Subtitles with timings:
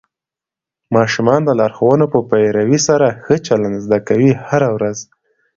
[0.95, 4.97] ماشومان د لارښوونو په پیروي سره ښه چلند زده کوي هره ورځ.